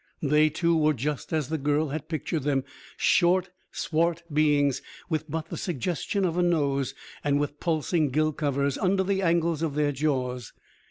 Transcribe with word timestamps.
They, 0.23 0.49
too, 0.49 0.75
were 0.75 0.95
just 0.95 1.31
as 1.31 1.49
the 1.49 1.59
girl 1.59 1.89
had 1.89 2.09
pictured 2.09 2.41
them: 2.41 2.63
short, 2.97 3.51
swart 3.71 4.23
beings 4.33 4.81
with 5.09 5.29
but 5.29 5.49
the 5.49 5.57
suggestion 5.57 6.25
of 6.25 6.39
a 6.39 6.41
nose, 6.41 6.95
and 7.23 7.39
with 7.39 7.59
pulsing 7.59 8.09
gill 8.09 8.31
covers 8.33 8.79
under 8.79 9.03
the 9.03 9.21
angles 9.21 9.61
of 9.61 9.75
their 9.75 9.91
jaws. 9.91 10.53